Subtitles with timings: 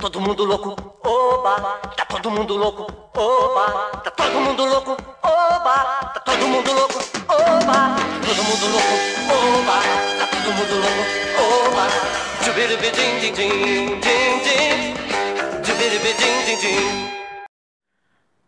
[0.00, 0.74] todo mundo louco,
[1.04, 5.74] oba, tá todo mundo louco, oba, tá todo mundo louco, oba,
[6.14, 8.94] tá todo mundo louco, oba, todo mundo louco,
[9.28, 9.82] oba,
[10.18, 12.10] tá todo mundo louco, oba.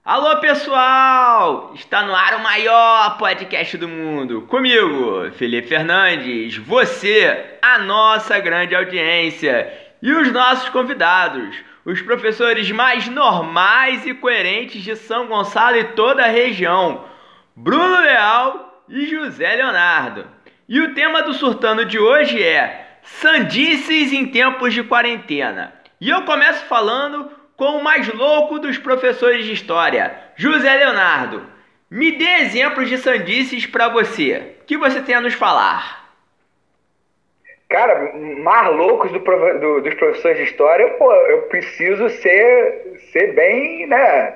[0.04, 1.72] Alô pessoal!
[1.74, 4.42] Está no ar o maior podcast do mundo.
[4.42, 13.06] Comigo, Felipe Fernandes, você, a nossa grande audiência e os nossos convidados, os professores mais
[13.06, 17.04] normais e coerentes de São Gonçalo e toda a região,
[17.54, 20.26] Bruno Leal e José Leonardo.
[20.68, 25.72] E o tema do Surtando de hoje é Sandices em tempos de quarentena.
[26.00, 31.46] E eu começo falando com o mais louco dos professores de história, José Leonardo.
[31.88, 34.56] Me dê exemplos de sandices para você.
[34.62, 36.01] O que você tem a nos falar?
[37.72, 43.86] Cara, mais loucos do, do, dos professores de história, pô, eu preciso ser, ser bem,
[43.86, 44.34] né?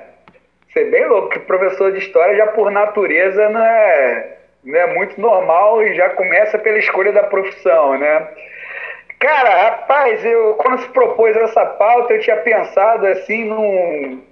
[0.73, 5.21] Ser bem louco, porque professor de história já por natureza não é, não é muito
[5.21, 8.27] normal e já começa pela escolha da profissão, né?
[9.19, 13.43] Cara, rapaz, eu quando se propôs essa pauta, eu tinha pensado assim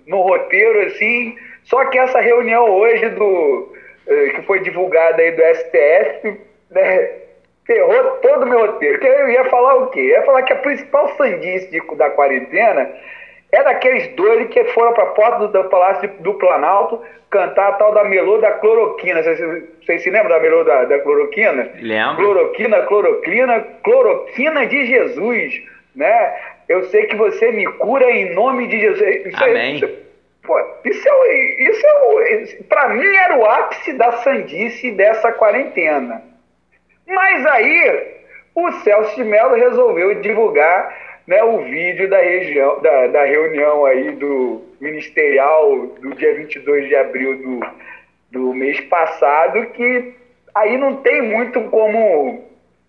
[0.07, 3.71] num roteiro assim, só que essa reunião hoje do
[4.07, 6.41] eh, que foi divulgada aí do STF,
[6.71, 7.24] né,
[7.65, 8.99] ferrou todo o meu roteiro.
[8.99, 9.99] Que eu ia falar o quê?
[9.99, 12.89] Eu ia falar que a principal sandice de, da quarentena
[13.51, 17.73] é daqueles dois que foram para a porta do, do Palácio do Planalto cantar a
[17.73, 19.21] tal da melô da cloroquina.
[19.21, 19.39] Vocês,
[19.83, 21.69] vocês se lembram da melô da, da cloroquina?
[21.81, 22.15] Lembro.
[22.15, 25.63] Cloroquina, cloroquina, cloroquina de Jesus,
[25.95, 26.33] né?
[26.67, 29.25] Eu sei que você me cura em nome de Jesus.
[29.25, 29.55] Isso Amém.
[29.55, 29.89] É, isso,
[30.43, 36.34] pô, isso é, isso é, para mim era o ápice da sandice dessa quarentena.
[37.07, 38.15] Mas aí
[38.55, 40.95] o Celso de Mello resolveu divulgar
[41.27, 46.95] né, o vídeo da, região, da, da reunião aí do ministerial do dia 22 de
[46.95, 47.59] abril do,
[48.31, 50.13] do mês passado, que
[50.53, 52.43] aí não tem muito como,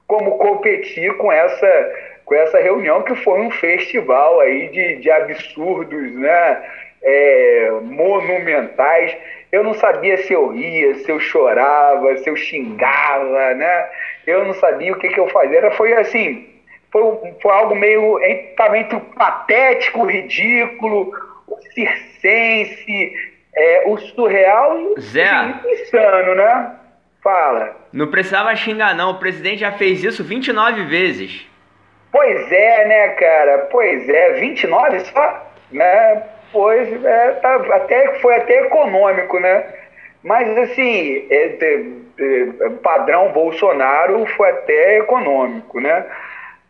[0.06, 1.94] como competir com essa,
[2.24, 6.70] com essa reunião, que foi um festival aí de, de absurdos, né?
[7.02, 9.16] É, monumentais.
[9.52, 13.88] Eu não sabia se eu ria, se eu chorava, se eu xingava, né?
[14.26, 15.58] Eu não sabia o que, que eu fazia.
[15.58, 16.48] Era, foi assim,
[16.90, 17.02] foi,
[17.40, 21.12] foi algo meio estava entre o patético, o ridículo,
[21.46, 23.12] o circense,
[23.54, 25.30] é, o surreal e Zé.
[25.64, 26.72] o insano, né?
[27.22, 27.76] Fala.
[27.92, 29.12] Não precisava xingar, não.
[29.12, 31.46] O presidente já fez isso 29 vezes.
[32.12, 33.58] Pois é, né, cara?
[33.70, 35.52] Pois é, 29 só?
[35.72, 36.22] Né?
[36.52, 39.66] Pois é, tá, até, foi até econômico, né?
[40.22, 41.84] Mas, assim, é, é,
[42.82, 46.06] padrão Bolsonaro foi até econômico, né?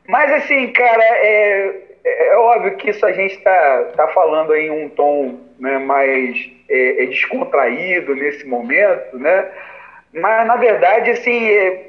[0.06, 1.72] Mas assim, cara, é,
[2.04, 6.36] é, é óbvio que isso a gente está tá falando em um tom né, mais
[6.68, 9.48] é, é, descontraído nesse momento, né?
[10.12, 11.86] Mas na verdade, assim, é,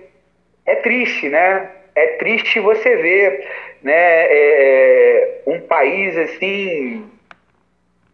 [0.65, 1.69] é triste, né?
[1.95, 3.47] É triste você ver,
[3.81, 7.09] né, é, é, um país assim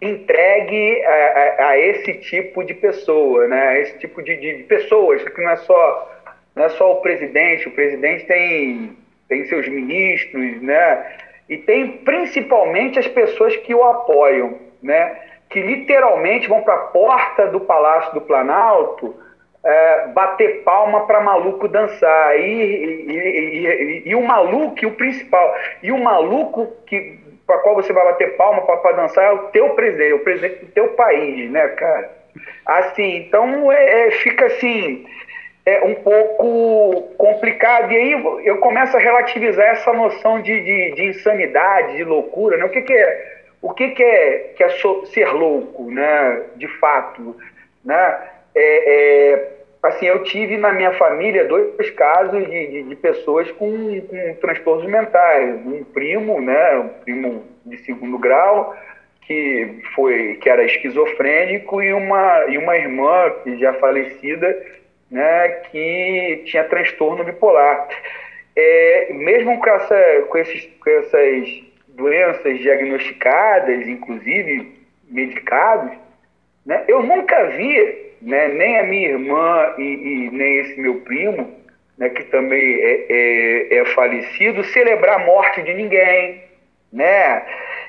[0.05, 3.67] entregue a, a, a, esse tipo de pessoa, né?
[3.67, 6.11] A esse tipo de, de pessoas que não é só
[6.55, 7.67] não é só o presidente.
[7.67, 8.97] O presidente tem
[9.27, 11.15] tem seus ministros, né?
[11.49, 15.19] E tem principalmente as pessoas que o apoiam, né?
[15.49, 19.15] Que literalmente vão para a porta do Palácio do Planalto
[19.63, 22.37] é, bater palma para maluco dançar.
[22.37, 27.91] E, e, e, e, o maluco, o principal, e o maluco que para qual você
[27.91, 31.67] vai bater palma para dançar é o teu presidente, o presidente do teu país, né,
[31.69, 32.11] cara?
[32.65, 35.05] Assim, então é, é fica assim
[35.65, 37.91] é um pouco complicado.
[37.91, 38.11] E aí
[38.45, 42.57] eu começo a relativizar essa noção de, de, de insanidade, de loucura.
[42.57, 42.65] Né?
[42.65, 44.69] O que, que é, o que, que é, que é
[45.05, 46.41] ser louco, né?
[46.55, 47.35] de fato?
[47.83, 48.19] Né?
[48.55, 49.51] É, é,
[49.83, 54.85] assim, eu tive na minha família dois casos de, de, de pessoas com, com transtornos
[54.85, 55.65] mentais.
[55.65, 56.77] Um primo, né?
[56.77, 58.75] um primo de segundo grau,
[59.21, 64.57] que foi que era esquizofrênico e uma e uma irmã que já falecida
[65.13, 67.87] né, que tinha transtorno bipolar.
[68.55, 74.75] É, mesmo com, essa, com, esses, com essas doenças diagnosticadas, inclusive
[75.07, 75.95] medicados,
[76.65, 81.59] né, eu nunca vi né, nem a minha irmã e, e nem esse meu primo,
[81.97, 86.41] né, que também é, é, é, falecido, celebrar a morte de ninguém,
[86.91, 87.45] né?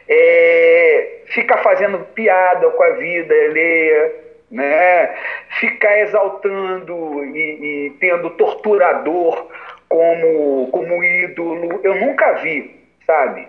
[0.08, 4.12] É, ficar fazendo piada com a vida alheia,
[4.50, 5.14] né?
[5.58, 9.48] ficar exaltando e, e, tendo torturador
[9.88, 11.80] como, como ídolo.
[11.82, 13.48] Eu nunca vi, sabe?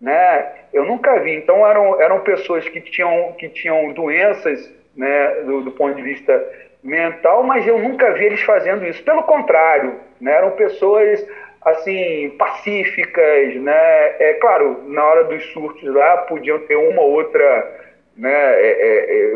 [0.00, 0.52] né?
[0.72, 1.34] Eu nunca vi.
[1.34, 6.44] Então eram, eram pessoas que tinham, que tinham doenças né, do, do ponto de vista
[6.82, 9.02] mental, mas eu nunca vi eles fazendo isso.
[9.04, 10.32] Pelo contrário, né?
[10.32, 11.24] eram pessoas
[11.64, 13.72] assim pacíficas, né?
[14.20, 17.80] É claro, na hora dos surtos lá podiam ter uma outra,
[18.16, 18.30] né?
[18.30, 19.34] É,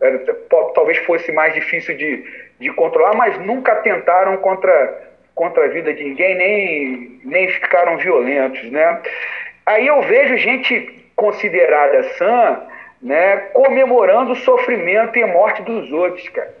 [0.00, 0.34] é, é,
[0.74, 2.24] talvez fosse mais difícil de,
[2.58, 8.70] de controlar, mas nunca tentaram contra contra a vida de ninguém, nem nem ficaram violentos,
[8.70, 9.02] né?
[9.66, 12.62] Aí eu vejo gente considerada sã,
[13.02, 13.36] né?
[13.52, 16.54] Comemorando o sofrimento e a morte dos outros, cara.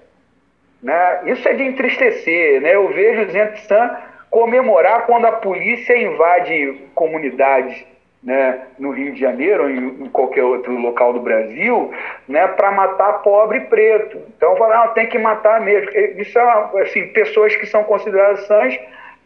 [0.82, 1.20] Né?
[1.26, 2.60] Isso é de entristecer.
[2.60, 2.74] Né?
[2.74, 3.96] Eu vejo gente sã
[4.30, 7.84] comemorar quando a polícia invade comunidades
[8.22, 11.92] né, no Rio de Janeiro ou em, em qualquer outro local do Brasil,
[12.26, 14.20] né, para matar pobre e preto.
[14.36, 15.88] Então, falar, tem que matar mesmo.
[16.20, 18.78] Isso é, assim, pessoas que são consideradas sãs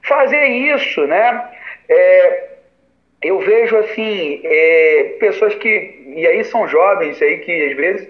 [0.02, 1.48] fazem isso, né?
[1.88, 2.48] É,
[3.22, 8.08] eu vejo, assim, é, pessoas que, e aí são jovens aí que, às vezes,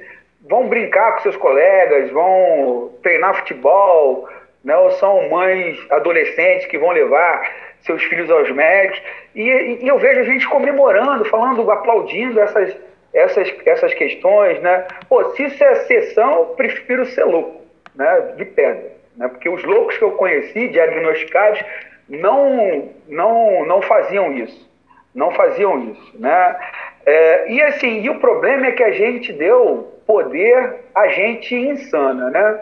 [0.48, 4.28] vão brincar com seus colegas, vão treinar futebol,
[4.64, 9.02] né, ou são mães adolescentes que vão levar seus filhos aos médicos.
[9.34, 9.42] E,
[9.82, 12.76] e, eu vejo a gente comemorando, falando, aplaudindo essas,
[13.12, 14.60] essas, essas questões.
[14.60, 14.86] Né?
[15.08, 17.62] Pô, se isso é sessão, eu prefiro ser louco,
[17.96, 18.92] né, de pedra.
[19.16, 19.26] Né?
[19.28, 21.60] Porque os loucos que eu conheci, diagnosticados,
[22.08, 24.69] não, não, não faziam isso.
[25.14, 26.12] Não faziam isso.
[26.18, 26.56] Né?
[27.04, 32.30] É, e assim, e o problema é que a gente deu poder a gente insana,
[32.30, 32.60] né?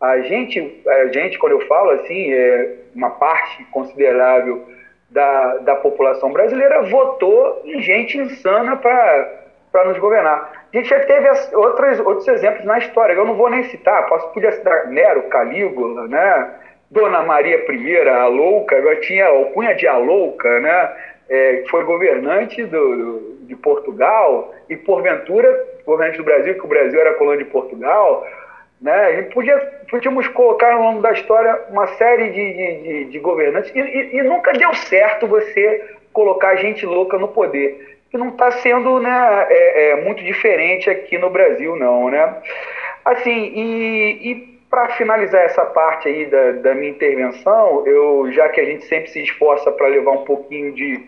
[0.00, 4.64] A gente, a gente, quando eu falo assim, é uma parte considerável
[5.10, 10.66] da, da população brasileira votou em gente insana para nos governar.
[10.72, 14.28] A gente já teve outros, outros exemplos na história, eu não vou nem citar, posso,
[14.32, 16.50] podia citar Nero, Calígula, né?
[16.90, 20.96] Dona Maria I, a louca, agora tinha alcunha de a louca, né?
[21.28, 25.48] É, foi governante do, do, de Portugal e, porventura,
[25.86, 28.26] governante do Brasil, que o Brasil era colônia de Portugal,
[28.80, 29.16] né?
[29.16, 29.56] Gente podia,
[29.90, 34.16] podíamos colocar ao longo da história uma série de, de, de, de governantes e, e,
[34.16, 35.82] e, nunca deu certo você
[36.12, 41.16] colocar gente louca no poder, que não está sendo né, é, é, muito diferente aqui
[41.16, 42.36] no Brasil, não, né?
[43.04, 48.60] Assim, e, e para finalizar essa parte aí da, da minha intervenção, eu já que
[48.60, 51.00] a gente sempre se esforça para levar um pouquinho de,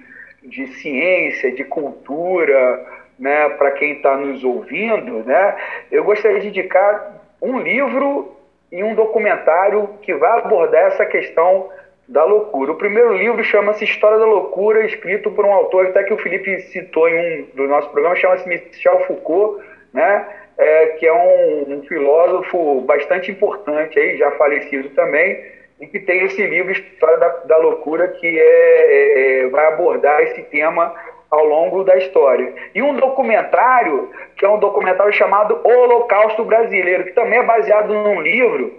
[0.44, 2.86] de ciência, de cultura,
[3.18, 5.56] né, para quem está nos ouvindo, né,
[5.90, 8.36] eu gostaria de indicar um livro
[8.70, 11.68] e um documentário que vai abordar essa questão
[12.06, 12.70] da loucura.
[12.70, 16.60] O primeiro livro chama-se História da Loucura, escrito por um autor até que o Felipe
[16.70, 19.60] citou em um do nosso programa, chama-se Michel Foucault,
[19.92, 20.24] né?
[20.58, 25.44] É, que é um, um, filósofo bastante importante, aí, já falecido também,
[25.78, 30.22] e que tem esse livro História da, da Loucura, que é, é, é vai abordar
[30.22, 30.94] esse tema
[31.30, 32.54] ao longo da história.
[32.74, 37.92] E um documentário, que é um documentário chamado O Holocausto Brasileiro, que também é baseado
[37.92, 38.72] num livro,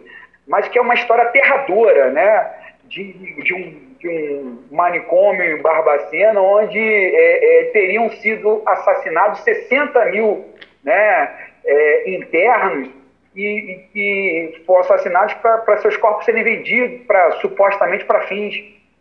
[0.47, 2.53] mas que é uma história aterradora, né?
[2.85, 3.13] De,
[3.43, 10.45] de, um, de um manicômio em Barbacena, onde é, é, teriam sido assassinados 60 mil
[10.87, 11.29] né,
[11.67, 12.89] é, internos
[13.35, 18.55] e, que foram assassinados para seus corpos serem vendidos pra, supostamente para fins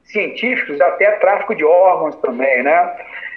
[0.04, 2.96] científicos, até tráfico de órgãos também, né?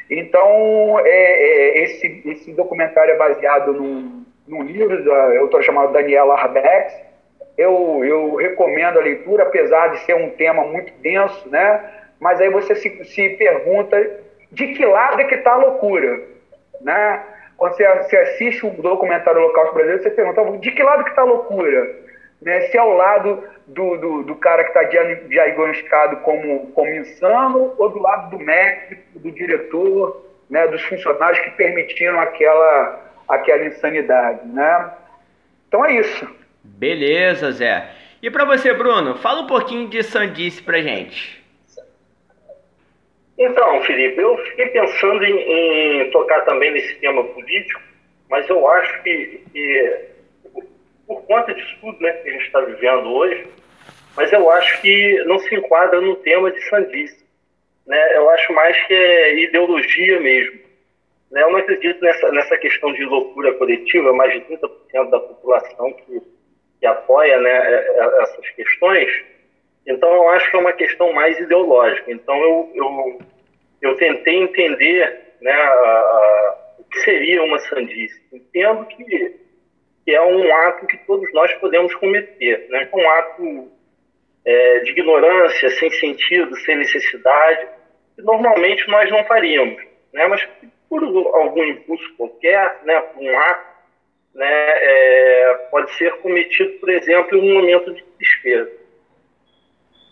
[0.10, 6.36] Então, é, é, esse, esse documentário é baseado num, num livro da autora chamada Daniela
[6.36, 6.94] Arbex.
[7.58, 11.84] Eu, eu recomendo a leitura, apesar de ser um tema muito denso, né?
[12.20, 14.20] Mas aí você se, se pergunta
[14.52, 16.22] de que lado é que está a loucura,
[16.82, 17.24] né?
[17.60, 21.24] Quando você, você assiste um documentário local brasileiro, você pergunta de que lado que está
[21.24, 21.94] a loucura?
[22.42, 22.62] Né?
[22.62, 27.90] Se é ao lado do, do, do cara que está diagnosticado como, como insano ou
[27.90, 34.92] do lado do médico, do diretor, né, dos funcionários que permitiram aquela, aquela insanidade, né?
[35.68, 36.28] Então é isso.
[36.64, 37.90] Beleza, Zé.
[38.22, 41.39] E para você, Bruno, fala um pouquinho de sandice pra gente.
[43.40, 47.82] Então, Felipe, eu fiquei pensando em, em tocar também nesse tema político,
[48.30, 50.00] mas eu acho que, que
[51.08, 53.48] por conta disso tudo né, que a gente está vivendo hoje,
[54.18, 57.26] mas eu acho que não se enquadra no tema de sandice.
[57.88, 58.18] Né?
[58.18, 60.60] Eu acho mais que é ideologia mesmo.
[61.32, 61.42] Né?
[61.42, 66.22] Eu não acredito nessa, nessa questão de loucura coletiva, mais de 30% da população que,
[66.80, 69.10] que apoia né, é, é, essas questões.
[69.88, 72.12] Então, eu acho que é uma questão mais ideológica.
[72.12, 73.20] Então, eu, eu,
[73.82, 78.22] eu tentei entender né, a, a, o que seria uma sandice.
[78.32, 79.40] Entendo que
[80.10, 82.90] que é um ato que todos nós podemos cometer, né?
[82.92, 83.72] um ato
[84.44, 87.68] é, de ignorância, sem sentido, sem necessidade,
[88.16, 89.80] que normalmente nós não faríamos.
[90.12, 90.48] né, mas
[90.90, 93.70] por algum impulso qualquer, né, por um ato,
[94.34, 98.79] né, é, pode ser cometido, por exemplo, em um momento de desespero.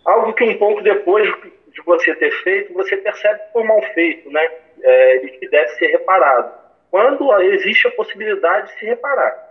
[0.05, 1.29] Algo que um pouco depois
[1.77, 4.49] de você ter feito, você percebe que foi mal feito, né,
[4.81, 6.51] é, e que deve ser reparado.
[6.89, 9.47] Quando existe a possibilidade de se reparar.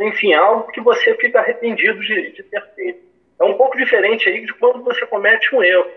[0.00, 3.08] Enfim, algo que você fica arrependido de, de ter feito.
[3.40, 5.90] É um pouco diferente aí de quando você comete um erro.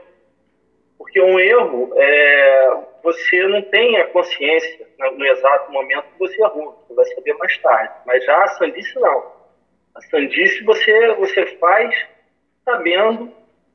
[0.97, 6.41] Porque um erro, é, você não tem a consciência no, no exato momento que você
[6.41, 7.93] errou, você vai saber mais tarde.
[8.05, 9.31] Mas já a sandice não.
[9.95, 12.07] A sandice você, você faz
[12.63, 13.33] sabendo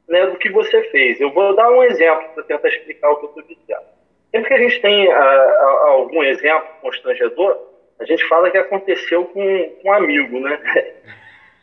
[0.08, 1.20] né, do que você fez.
[1.20, 3.86] Eu vou dar um exemplo para tentar explicar o que eu estou dizendo.
[4.30, 7.58] Sempre que a gente tem a, a, algum exemplo constrangedor,
[7.98, 10.60] a gente fala que aconteceu com, com um amigo, né?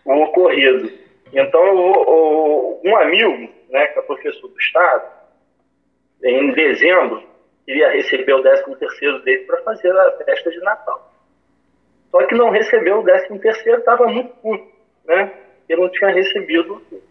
[0.06, 0.92] o ocorrido.
[1.32, 5.12] Então, o, o, um amigo, né, que é professor do Estado,
[6.24, 7.24] em dezembro,
[7.68, 11.12] iria receber o 13 terceiro dele para fazer a festa de Natal.
[12.12, 14.68] Só que não recebeu o 13 terceiro, estava muito puto,
[15.06, 15.32] né?
[15.60, 17.02] Porque não tinha recebido o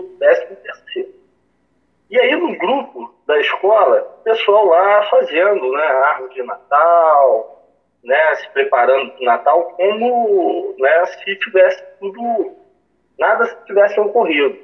[0.00, 1.22] 13 terceiro.
[2.08, 7.66] E aí no grupo da escola, o pessoal lá fazendo, né, árvore de Natal,
[8.04, 12.56] né, se preparando para o Natal como, né, se tivesse tudo,
[13.18, 14.58] nada tivesse ocorrido.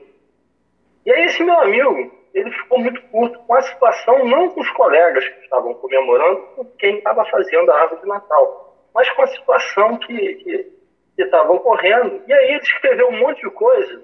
[1.06, 4.70] E aí esse meu amigo, ele ficou muito curto com a situação, não com os
[4.72, 9.26] colegas que estavam comemorando, com quem estava fazendo a árvore de Natal, mas com a
[9.26, 10.70] situação que
[11.16, 12.22] estava ocorrendo.
[12.26, 14.02] E aí ele escreveu um monte de coisa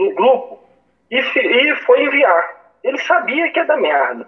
[0.00, 0.58] no grupo
[1.10, 2.60] e, e foi enviar.
[2.82, 4.26] Ele sabia que ia dar merda,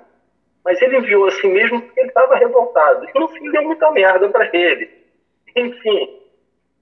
[0.65, 3.07] mas ele enviou assim mesmo porque ele estava revoltado.
[3.09, 4.91] E no fim deu muita merda para ele.
[5.57, 6.21] Enfim.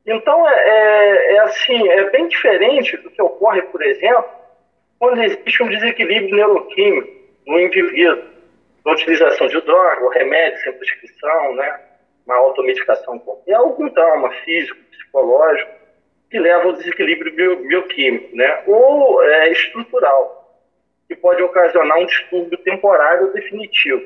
[0.06, 4.24] Então é, é, é assim, é bem diferente do que ocorre, por exemplo,
[4.98, 8.24] quando existe um desequilíbrio neuroquímico no indivíduo,
[8.84, 11.80] na utilização de droga, ou remédio sem prescrição, né,
[12.26, 15.79] uma automedicação qualquer, algum trauma físico, psicológico,
[16.30, 20.60] que leva ao desequilíbrio bio, bioquímico, né, ou é, estrutural,
[21.08, 24.02] que pode ocasionar um distúrbio temporário ou definitivo.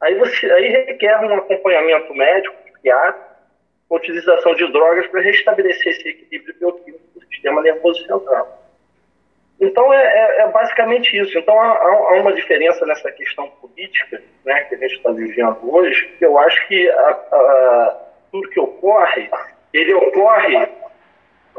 [0.00, 3.28] Aí, você, aí requer um acompanhamento médico, psiquiátrico,
[3.88, 8.58] com utilização de drogas para restabelecer esse equilíbrio bioquímico do sistema nervoso central.
[9.60, 11.36] Então, é, é, é, basicamente isso.
[11.36, 16.06] Então, há, há, uma diferença nessa questão política né, que a gente está vivendo hoje,
[16.18, 18.00] que eu acho que a, a,
[18.30, 19.28] tudo que ocorre,
[19.72, 20.68] ele ocorre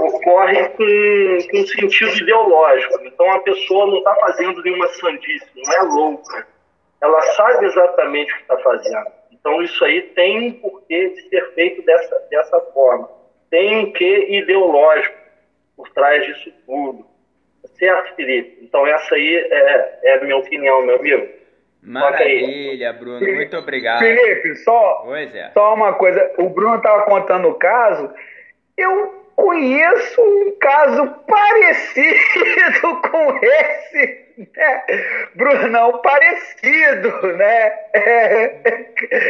[0.03, 3.00] ocorre com, com sentido ideológico.
[3.03, 6.48] Então, a pessoa não está fazendo nenhuma sandice, não é louca.
[7.01, 9.08] Ela sabe exatamente o que está fazendo.
[9.32, 13.10] Então, isso aí tem um porquê de ser feito dessa, dessa forma.
[13.50, 15.15] Tem um quê ideológico
[15.75, 17.06] por trás disso tudo.
[17.77, 18.60] Certo, Felipe?
[18.63, 21.27] Então essa aí é, é a minha opinião, meu amigo.
[21.82, 23.20] Maravilha, Bruno.
[23.20, 24.00] Muito obrigado.
[24.00, 25.06] Felipe, só,
[25.53, 26.34] só uma coisa.
[26.38, 28.13] O Bruno estava contando o caso.
[28.77, 34.84] Eu conheço um caso parecido com esse, né?
[35.36, 37.74] Brunão, parecido, né?
[37.93, 38.60] É,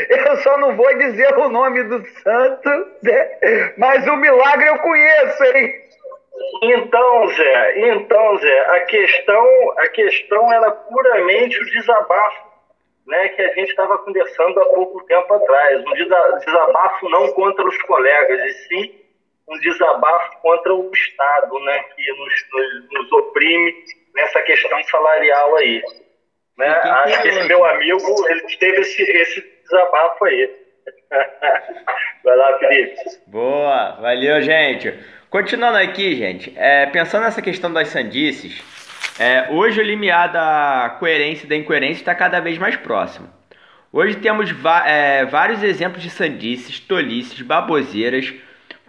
[0.09, 2.69] eu só não vou dizer o nome do santo,
[3.03, 3.73] né?
[3.77, 5.73] mas o milagre eu conheço, hein?
[6.63, 12.49] Então, Zé, então, Zé, a questão, a questão era puramente o desabafo
[13.07, 15.83] né, que a gente estava conversando há pouco tempo atrás.
[15.85, 19.08] Um desabafo não contra os colegas, e sim
[19.49, 23.75] um desabafo contra o Estado, né, que nos, nos, nos oprime
[24.15, 25.81] nessa questão salarial aí.
[26.57, 26.67] Né?
[26.67, 30.49] Acho que esse meu amigo ele teve esse, esse desabafo aí.
[32.23, 32.95] Vai lá, Felipe.
[33.27, 34.93] Boa, valeu, gente.
[35.29, 38.61] Continuando aqui, gente, é, pensando nessa questão das sandices,
[39.19, 43.29] é, hoje o limiar da coerência e da incoerência está cada vez mais próximo.
[43.91, 44.49] Hoje temos
[44.85, 48.33] é, vários exemplos de sandices, tolices, baboseiras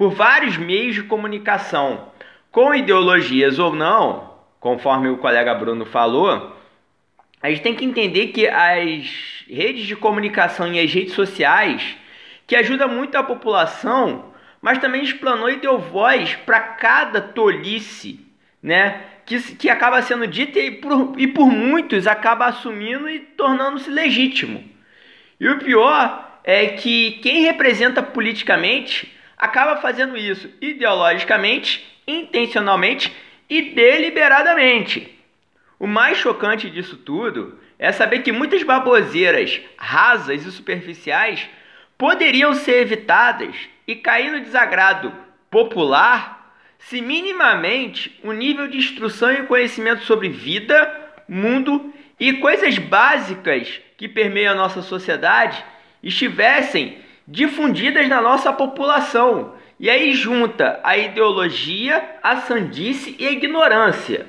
[0.01, 2.09] por vários meios de comunicação,
[2.51, 6.57] com ideologias ou não, conforme o colega Bruno falou.
[7.43, 11.99] A gente tem que entender que as redes de comunicação e as redes sociais,
[12.47, 18.25] que ajudam muito a população, mas também explanou e deu voz para cada tolice,
[18.63, 19.03] né?
[19.27, 24.65] Que, que acaba sendo dita e por, e por muitos acaba assumindo e tornando-se legítimo.
[25.39, 33.11] E o pior é que quem representa politicamente acaba fazendo isso ideologicamente, intencionalmente
[33.49, 35.19] e deliberadamente.
[35.79, 41.49] O mais chocante disso tudo é saber que muitas baboseiras rasas e superficiais
[41.97, 43.57] poderiam ser evitadas
[43.87, 45.11] e cair no desagrado
[45.51, 53.81] popular se minimamente o nível de instrução e conhecimento sobre vida, mundo e coisas básicas
[53.97, 55.63] que permeiam a nossa sociedade
[56.03, 56.99] estivessem
[57.31, 59.55] difundidas na nossa população.
[59.79, 64.27] E aí junta a ideologia, a sandice e a ignorância.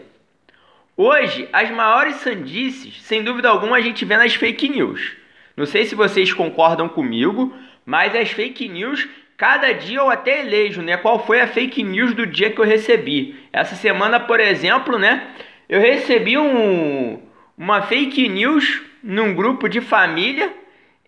[0.96, 5.14] Hoje, as maiores sandices, sem dúvida alguma, a gente vê nas fake news.
[5.58, 7.54] Não sei se vocês concordam comigo,
[7.86, 10.96] mas as fake news, cada dia eu até elejo, né?
[10.96, 13.36] Qual foi a fake news do dia que eu recebi?
[13.52, 15.28] Essa semana, por exemplo, né?
[15.68, 17.20] Eu recebi um,
[17.58, 20.54] uma fake news num grupo de família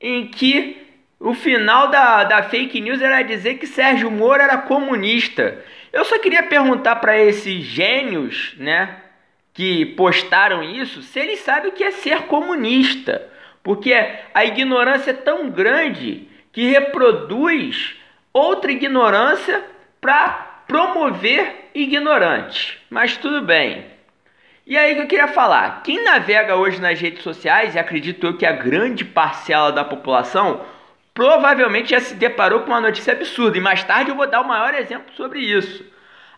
[0.01, 0.82] em que
[1.23, 5.63] o final da, da fake news era dizer que Sérgio Moro era comunista.
[5.93, 8.97] Eu só queria perguntar para esses gênios, né,
[9.53, 13.25] que postaram isso, se eles sabem o que é ser comunista.
[13.63, 13.95] Porque
[14.33, 17.95] a ignorância é tão grande que reproduz
[18.33, 19.63] outra ignorância
[20.01, 22.77] para promover ignorantes.
[22.89, 23.85] Mas tudo bem.
[24.67, 28.37] E aí que eu queria falar, quem navega hoje nas redes sociais, e acredito eu
[28.37, 30.61] que a grande parcela da população,
[31.13, 34.47] provavelmente já se deparou com uma notícia absurda, e mais tarde eu vou dar o
[34.47, 35.85] maior exemplo sobre isso.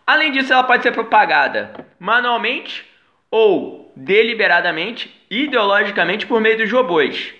[0.06, 2.86] Além disso, ela pode ser propagada manualmente
[3.30, 7.34] ou deliberadamente, ideologicamente por meio dos robôs.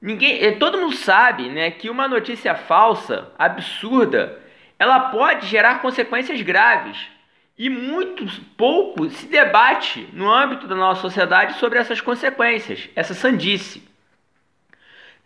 [0.00, 4.38] Ninguém, eh, todo mundo sabe, né, que uma notícia falsa, absurda,
[4.78, 6.96] ela pode gerar consequências graves.
[7.58, 8.24] E muito
[8.56, 13.87] pouco se debate no âmbito da nossa sociedade sobre essas consequências, essa sandice.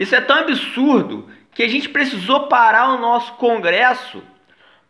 [0.03, 4.21] Isso é tão absurdo que a gente precisou parar o nosso Congresso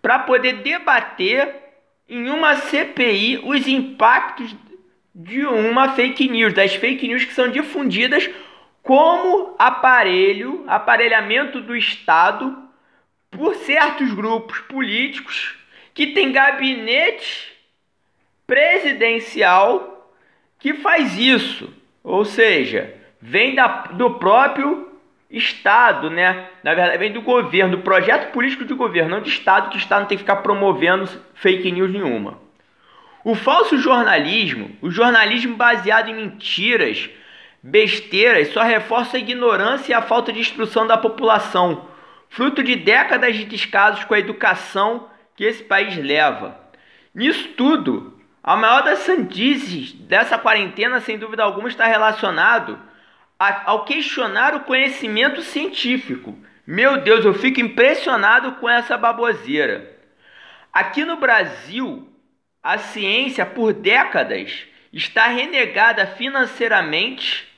[0.01, 1.55] para poder debater
[2.09, 4.57] em uma CPI os impactos
[5.15, 8.31] de uma fake news, das fake news que são difundidas
[8.83, 12.57] como aparelho, aparelhamento do Estado
[13.31, 15.59] por certos grupos políticos
[15.93, 17.53] que tem gabinete
[18.47, 20.11] presidencial
[20.59, 21.71] que faz isso.
[22.03, 24.92] Ou seja, vem da, do próprio
[25.33, 26.47] Estado, né?
[26.63, 29.79] Na verdade, vem do governo, do projeto político de governo, não de Estado, que o
[29.79, 32.39] Estado não tem que ficar promovendo fake news nenhuma.
[33.25, 37.09] O falso jornalismo, o jornalismo baseado em mentiras,
[37.63, 41.89] besteiras, só reforça a ignorância e a falta de instrução da população,
[42.29, 46.61] fruto de décadas de descasos com a educação que esse país leva.
[47.15, 52.79] Nisso tudo, a maior das sandices dessa quarentena, sem dúvida alguma, está relacionado
[53.65, 56.39] ao questionar o conhecimento científico.
[56.67, 59.99] Meu Deus, eu fico impressionado com essa baboseira.
[60.73, 62.09] Aqui no Brasil,
[62.63, 67.49] a ciência, por décadas, está renegada financeiramente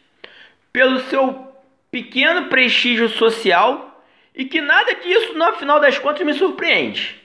[0.73, 1.53] pelo seu
[1.91, 7.23] pequeno prestígio social e que nada disso, no final das contas, me surpreende.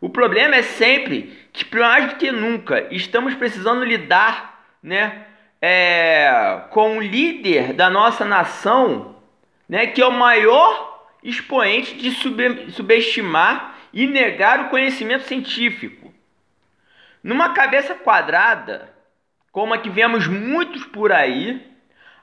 [0.00, 5.26] O problema é sempre que, mais do que nunca, estamos precisando lidar né,
[5.60, 9.16] é, com o líder da nossa nação,
[9.68, 16.12] né, que é o maior expoente de sub, subestimar e negar o conhecimento científico.
[17.22, 18.94] Numa cabeça quadrada,
[19.50, 21.66] como a que vemos muitos por aí,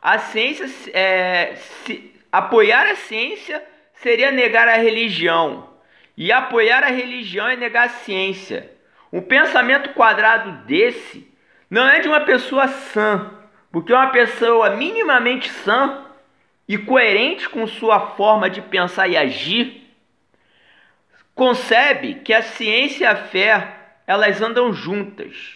[0.02, 3.63] a ciência, é, se, apoiar a ciência
[3.96, 5.69] seria negar a religião.
[6.15, 8.72] E apoiar a religião é negar a ciência.
[9.12, 11.33] Um pensamento quadrado desse
[11.73, 13.31] não é de uma pessoa sã,
[13.71, 16.05] porque uma pessoa minimamente sã
[16.67, 19.81] e coerente com sua forma de pensar e agir
[21.33, 25.55] concebe que a ciência e a fé elas andam juntas.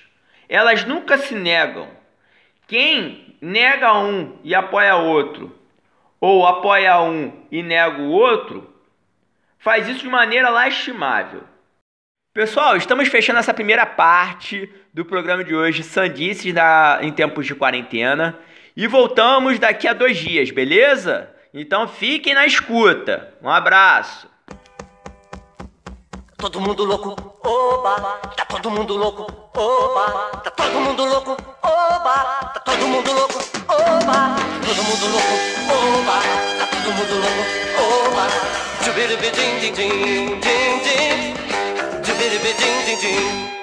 [0.50, 1.88] Elas nunca se negam.
[2.66, 5.56] Quem nega um e apoia outro,
[6.20, 8.74] ou apoia um e nega o outro,
[9.60, 11.44] faz isso de maneira lastimável.
[12.34, 14.68] Pessoal, estamos fechando essa primeira parte
[14.98, 18.36] do programa de hoje, Sandices na, em tempos de quarentena.
[18.76, 21.30] E voltamos daqui a dois dias, beleza?
[21.54, 23.32] Então fiquem na escuta.
[23.40, 24.28] Um abraço.
[26.36, 27.96] Todo mundo louco, oba,
[28.36, 31.32] tá todo mundo louco, oba, tá todo mundo louco,
[31.62, 32.16] oba,
[32.54, 35.34] tá todo mundo louco, oba, todo mundo louco,
[35.74, 36.22] oba,
[36.58, 38.28] tá todo mundo louco, oba.
[38.84, 41.36] Jubiribidim, din, din, din, din.
[42.04, 43.57] Jubiribidim, din, din.